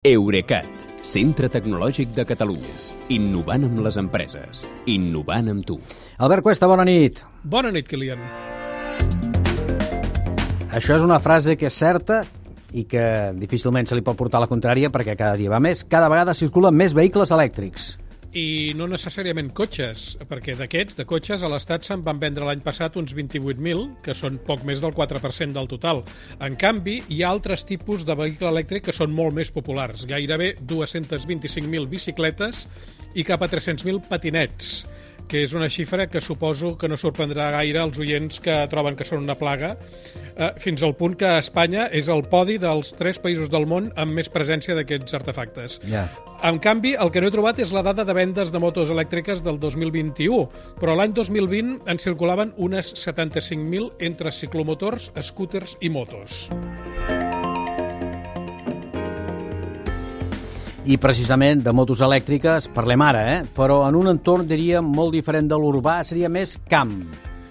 Eurecat, 0.00 0.64
centre 1.04 1.50
tecnològic 1.52 2.14
de 2.16 2.24
Catalunya. 2.24 2.70
Innovant 3.12 3.66
amb 3.66 3.82
les 3.84 3.98
empreses. 4.00 4.62
Innovant 4.88 5.50
amb 5.52 5.66
tu. 5.68 5.76
Albert 6.16 6.46
Cuesta, 6.46 6.64
bona 6.70 6.86
nit. 6.88 7.20
Bona 7.44 7.68
nit, 7.68 7.84
Kilian. 7.84 8.22
Això 10.72 10.96
és 10.96 11.04
una 11.04 11.20
frase 11.20 11.58
que 11.60 11.68
és 11.68 11.76
certa 11.76 12.22
i 12.72 12.86
que 12.88 13.04
difícilment 13.36 13.92
se 13.92 13.98
li 13.98 14.06
pot 14.06 14.16
portar 14.16 14.40
la 14.40 14.48
contrària 14.48 14.88
perquè 14.88 15.18
cada 15.20 15.36
dia 15.36 15.52
va 15.52 15.60
més. 15.60 15.84
Cada 15.84 16.08
vegada 16.08 16.32
circulen 16.32 16.80
més 16.80 16.96
vehicles 16.96 17.36
elèctrics 17.36 17.98
i 18.36 18.72
no 18.78 18.86
necessàriament 18.90 19.50
cotxes, 19.56 20.12
perquè 20.30 20.54
d'aquests, 20.58 20.98
de 21.00 21.06
cotxes, 21.08 21.42
a 21.42 21.50
l'Estat 21.50 21.86
se'n 21.86 22.04
van 22.06 22.20
vendre 22.22 22.46
l'any 22.46 22.62
passat 22.62 22.96
uns 23.00 23.14
28.000, 23.16 23.86
que 24.04 24.14
són 24.14 24.38
poc 24.46 24.62
més 24.68 24.82
del 24.82 24.94
4% 24.94 25.56
del 25.56 25.70
total. 25.70 26.04
En 26.38 26.56
canvi, 26.60 27.00
hi 27.08 27.22
ha 27.24 27.32
altres 27.34 27.66
tipus 27.66 28.06
de 28.06 28.16
vehicle 28.18 28.52
elèctric 28.52 28.86
que 28.86 28.96
són 28.96 29.14
molt 29.14 29.34
més 29.36 29.50
populars, 29.54 30.06
gairebé 30.06 30.54
225.000 30.62 31.90
bicicletes 31.90 32.66
i 33.18 33.26
cap 33.26 33.42
a 33.42 33.50
300.000 33.50 34.06
patinets 34.08 34.80
que 35.30 35.44
és 35.46 35.52
una 35.54 35.68
xifra 35.70 36.08
que 36.10 36.20
suposo 36.20 36.74
que 36.78 36.88
no 36.90 36.98
sorprendrà 36.98 37.50
gaire 37.54 37.84
els 37.84 38.00
oients 38.02 38.42
que 38.42 38.56
troben 38.72 38.96
que 38.98 39.06
són 39.06 39.22
una 39.22 39.36
plaga, 39.38 39.76
eh, 40.34 40.50
fins 40.58 40.82
al 40.82 40.96
punt 40.98 41.14
que 41.20 41.36
Espanya 41.38 41.86
és 41.94 42.10
el 42.10 42.24
podi 42.32 42.58
dels 42.58 42.90
tres 42.98 43.22
països 43.22 43.52
del 43.52 43.68
món 43.70 43.92
amb 43.94 44.18
més 44.18 44.28
presència 44.32 44.74
d'aquests 44.74 45.14
artefactes. 45.20 45.78
Yeah. 45.86 46.08
En 46.42 46.58
canvi, 46.58 46.96
el 46.98 47.12
que 47.14 47.22
no 47.22 47.30
he 47.30 47.34
trobat 47.34 47.60
és 47.62 47.70
la 47.76 47.84
dada 47.86 48.04
de 48.04 48.16
vendes 48.16 48.50
de 48.50 48.58
motos 48.58 48.90
elèctriques 48.90 49.44
del 49.46 49.60
2021, 49.62 50.46
però 50.80 50.96
l'any 50.98 51.14
2020 51.14 51.84
en 51.86 52.02
circulaven 52.02 52.54
unes 52.56 52.94
75.000 52.96 53.92
entre 54.10 54.32
ciclomotors, 54.34 55.12
scooters 55.30 55.76
i 55.80 55.92
motos. 55.92 56.48
I 60.90 60.96
precisament 60.98 61.60
de 61.62 61.70
motos 61.70 62.00
elèctriques 62.02 62.66
parlem 62.74 63.04
ara, 63.06 63.20
eh? 63.36 63.38
però 63.54 63.84
en 63.86 63.94
un 63.94 64.10
entorn, 64.10 64.48
diria, 64.50 64.82
molt 64.82 65.14
diferent 65.14 65.46
de 65.46 65.58
l'urbà, 65.62 66.00
seria 66.02 66.32
més 66.32 66.58
camp. 66.66 66.96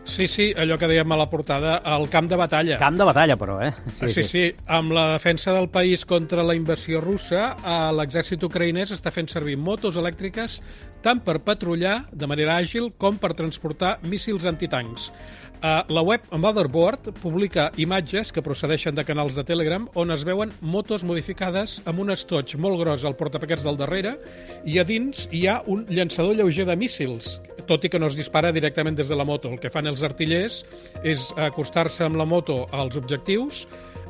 Sí, 0.10 0.28
sí, 0.28 0.50
allò 0.58 0.78
que 0.82 0.90
dèiem 0.90 1.12
a 1.14 1.20
la 1.20 1.30
portada, 1.30 1.78
el 1.96 2.08
camp 2.10 2.30
de 2.32 2.38
batalla. 2.40 2.80
Camp 2.82 2.98
de 2.98 3.08
batalla, 3.08 3.38
però, 3.40 3.60
eh? 3.64 3.72
Sí, 4.00 4.10
sí, 4.16 4.24
sí. 4.28 4.44
Amb 4.68 4.94
la 4.96 5.06
defensa 5.14 5.54
del 5.54 5.70
país 5.70 6.06
contra 6.10 6.44
la 6.44 6.56
invasió 6.58 7.02
russa, 7.04 7.54
l'exèrcit 7.96 8.44
ucraïnès 8.46 8.94
està 8.96 9.14
fent 9.14 9.30
servir 9.32 9.58
motos 9.58 10.00
elèctriques 10.02 10.60
tant 11.06 11.22
per 11.24 11.40
patrullar 11.46 12.02
de 12.12 12.28
manera 12.28 12.58
àgil 12.60 12.90
com 12.98 13.20
per 13.22 13.36
transportar 13.38 13.98
míssils 14.04 14.48
antitancs. 14.50 15.12
Uh, 15.60 15.84
la 15.92 16.02
web 16.02 16.24
Motherboard 16.32 17.10
publica 17.20 17.66
imatges 17.76 18.32
que 18.32 18.44
procedeixen 18.44 18.96
de 18.96 19.04
canals 19.04 19.36
de 19.36 19.44
Telegram 19.44 19.90
on 20.00 20.16
es 20.16 20.24
veuen 20.24 20.54
motos 20.62 21.04
modificades 21.04 21.82
amb 21.84 22.00
un 22.00 22.14
estoig 22.16 22.54
molt 22.56 22.80
gros 22.80 23.04
al 23.04 23.18
portapaquets 23.20 23.66
del 23.68 23.76
darrere 23.82 24.16
i 24.64 24.80
a 24.80 24.86
dins 24.88 25.28
hi 25.36 25.50
ha 25.52 25.60
un 25.68 25.84
llançador 25.92 26.40
lleuger 26.40 26.64
de 26.70 26.78
míssils, 26.80 27.42
tot 27.70 27.86
i 27.86 27.92
que 27.94 28.02
no 28.02 28.10
es 28.10 28.18
dispara 28.18 28.52
directament 28.56 28.98
des 28.98 29.12
de 29.12 29.18
la 29.18 29.28
moto. 29.28 29.52
El 29.54 29.62
que 29.62 29.70
fan 29.70 29.88
els 29.90 30.02
artillers 30.06 30.64
és 31.06 31.30
acostar-se 31.38 32.04
amb 32.08 32.18
la 32.18 32.26
moto 32.26 32.64
als 32.74 32.98
objectius, 32.98 33.68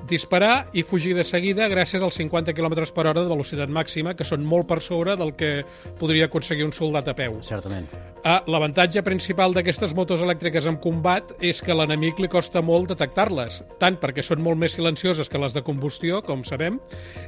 disparar 0.08 0.69
i 0.73 0.83
fugir 0.83 1.16
de 1.17 1.23
seguida 1.23 1.67
gràcies 1.69 2.03
als 2.03 2.19
50 2.19 2.53
km 2.53 2.78
per 2.94 3.08
hora 3.08 3.23
de 3.23 3.30
velocitat 3.30 3.69
màxima, 3.69 4.16
que 4.16 4.28
són 4.28 4.45
molt 4.45 4.67
per 4.69 4.80
sobre 4.81 5.16
del 5.19 5.33
que 5.36 5.66
podria 6.00 6.30
aconseguir 6.30 6.66
un 6.66 6.73
soldat 6.75 7.08
a 7.09 7.16
peu. 7.17 7.42
Certament. 7.42 7.89
Ah, 8.23 8.44
L'avantatge 8.52 9.02
principal 9.03 9.53
d'aquestes 9.55 9.94
motos 9.95 10.22
elèctriques 10.25 10.67
en 10.67 10.77
combat 10.81 11.31
és 11.39 11.61
que 11.64 11.72
a 11.72 11.77
l'enemic 11.80 12.20
li 12.20 12.27
costa 12.27 12.61
molt 12.61 12.92
detectar-les, 12.92 13.61
tant 13.80 13.95
perquè 14.00 14.23
són 14.25 14.44
molt 14.44 14.59
més 14.59 14.75
silencioses 14.75 15.30
que 15.31 15.39
les 15.39 15.55
de 15.55 15.64
combustió, 15.64 16.22
com 16.22 16.44
sabem, 16.44 16.81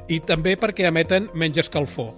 i 0.08 0.20
també 0.20 0.56
perquè 0.60 0.90
emeten 0.90 1.30
menys 1.32 1.62
escalfor. 1.64 2.12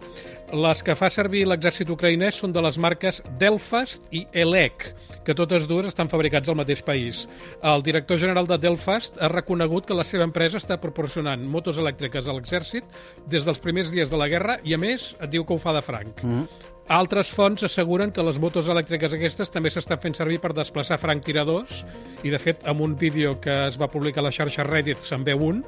Les 0.54 0.82
que 0.86 0.94
fa 0.94 1.08
servir 1.10 1.46
l'exèrcit 1.48 1.88
ucraïnès 1.90 2.36
són 2.38 2.52
de 2.54 2.62
les 2.62 2.76
marques 2.78 3.22
Delfast 3.40 4.04
i 4.14 4.26
Elec, 4.38 4.90
que 5.24 5.34
totes 5.34 5.64
dues 5.66 5.88
estan 5.88 6.10
fabricats 6.12 6.50
al 6.50 6.58
mateix 6.58 6.82
país. 6.84 7.24
El 7.62 7.82
director 7.82 8.20
general 8.20 8.46
de 8.46 8.58
Delfast 8.60 9.16
ha 9.18 9.30
reconegut 9.32 9.88
que 9.88 9.96
la 9.96 10.04
seva 10.04 10.26
empresa 10.28 10.43
està 10.52 10.76
proporcionant 10.82 11.40
motos 11.48 11.80
elèctriques 11.80 12.28
a 12.28 12.36
l'exèrcit 12.36 12.84
des 13.24 13.48
dels 13.48 13.62
primers 13.64 13.94
dies 13.94 14.12
de 14.12 14.20
la 14.20 14.28
guerra 14.28 14.58
i, 14.62 14.76
a 14.76 14.78
més, 14.78 15.14
et 15.16 15.32
diu 15.32 15.48
que 15.48 15.56
ho 15.56 15.62
fa 15.62 15.72
de 15.72 15.80
franc. 15.80 16.20
Mm. 16.20 16.72
Altres 16.92 17.30
fonts 17.32 17.64
asseguren 17.64 18.10
que 18.12 18.20
les 18.20 18.36
motos 18.36 18.66
elèctriques 18.68 19.14
aquestes 19.16 19.48
també 19.48 19.70
s'estan 19.72 19.96
fent 20.02 20.12
servir 20.18 20.36
per 20.42 20.50
desplaçar 20.52 20.98
franctiradors 21.00 21.78
i, 22.20 22.28
de 22.28 22.36
fet, 22.36 22.60
amb 22.68 22.82
un 22.84 22.92
vídeo 23.00 23.38
que 23.40 23.54
es 23.70 23.78
va 23.80 23.88
publicar 23.88 24.20
a 24.20 24.26
la 24.26 24.32
xarxa 24.36 24.66
Reddit 24.68 25.00
se'n 25.00 25.24
veu 25.24 25.40
un, 25.46 25.62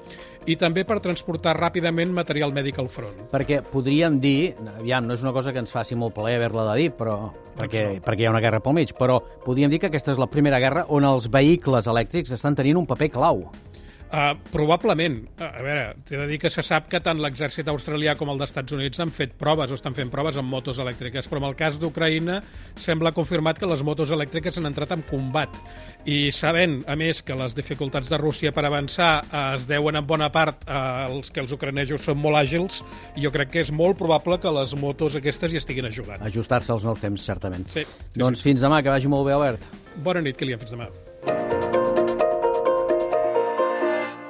i 0.44 0.59
també 0.60 0.84
per 0.84 0.98
transportar 1.00 1.54
ràpidament 1.56 2.12
material 2.12 2.53
mèdic 2.53 2.82
al 2.82 2.91
front. 2.93 3.31
Perquè 3.32 3.62
podríem 3.70 4.19
dir, 4.20 4.53
aviam, 4.76 5.08
no 5.08 5.16
és 5.16 5.25
una 5.25 5.32
cosa 5.32 5.54
que 5.56 5.62
ens 5.64 5.72
faci 5.72 5.97
molt 5.97 6.12
plaer 6.19 6.37
haver-la 6.37 6.66
de 6.75 6.76
dir, 6.82 6.91
però 6.98 7.16
perquè, 7.56 7.87
perquè 8.04 8.26
hi 8.26 8.28
ha 8.28 8.34
una 8.34 8.44
guerra 8.44 8.60
pel 8.60 8.76
mig, 8.76 8.93
però 8.98 9.16
podríem 9.47 9.72
dir 9.72 9.81
que 9.81 9.88
aquesta 9.88 10.12
és 10.12 10.20
la 10.20 10.28
primera 10.28 10.60
guerra 10.60 10.84
on 10.93 11.08
els 11.08 11.31
vehicles 11.32 11.88
elèctrics 11.88 12.37
estan 12.37 12.60
tenint 12.60 12.76
un 12.76 12.88
paper 12.93 13.14
clau. 13.16 13.47
Uh, 14.06 14.37
probablement. 14.53 15.25
Uh, 15.34 15.49
a 15.50 15.62
veure, 15.65 15.87
t'he 16.06 16.19
de 16.21 16.27
dir 16.31 16.39
que 16.39 16.50
se 16.53 16.62
sap 16.62 16.87
que 16.91 17.00
tant 17.03 17.19
l'exèrcit 17.19 17.67
australià 17.72 18.15
com 18.15 18.31
el 18.31 18.39
dels 18.39 18.53
Estats 18.53 18.77
Units 18.77 19.00
han 19.03 19.11
fet 19.11 19.33
proves 19.39 19.72
o 19.72 19.78
estan 19.78 19.97
fent 19.97 20.12
proves 20.12 20.39
amb 20.39 20.47
motos 20.53 20.78
elèctriques, 20.78 21.27
però 21.27 21.41
en 21.43 21.49
el 21.49 21.56
cas 21.59 21.81
d'Ucraïna 21.83 22.37
sembla 22.78 23.11
confirmat 23.17 23.59
que 23.59 23.67
les 23.67 23.83
motos 23.83 24.12
elèctriques 24.15 24.61
han 24.61 24.71
entrat 24.71 24.94
en 24.94 25.03
combat. 25.09 25.50
I 26.06 26.31
sabent, 26.31 26.78
a 26.87 26.94
més, 26.99 27.25
que 27.27 27.34
les 27.34 27.56
dificultats 27.59 28.12
de 28.12 28.21
Rússia 28.22 28.53
per 28.55 28.62
avançar 28.69 29.11
uh, 29.25 29.41
es 29.56 29.67
deuen 29.67 29.99
en 29.99 30.06
bona 30.06 30.31
part 30.31 30.62
als 30.71 31.27
uh, 31.27 31.34
que 31.34 31.43
els 31.43 31.56
ucranesos 31.56 32.06
són 32.06 32.23
molt 32.23 32.38
àgils, 32.38 32.84
jo 33.19 33.33
crec 33.34 33.56
que 33.56 33.67
és 33.67 33.75
molt 33.75 33.99
probable 33.99 34.38
que 34.38 34.55
les 34.55 34.77
motos 34.78 35.19
aquestes 35.19 35.50
hi 35.50 35.59
estiguin 35.59 35.91
ajudant. 35.91 36.23
Ajustar-se 36.31 36.71
als 36.77 36.87
nous 36.87 37.03
temps, 37.03 37.27
certament. 37.27 37.67
Sí. 37.75 37.83
sí 37.83 38.23
doncs 38.23 38.38
sí. 38.38 38.53
fins 38.53 38.62
demà, 38.62 38.84
que 38.87 38.94
vagi 38.94 39.11
molt 39.11 39.27
bé, 39.27 39.34
Albert. 39.34 39.67
Bona 40.06 40.23
nit, 40.23 40.38
Kilian, 40.38 40.62
fins 40.62 40.78
demà. 40.78 40.87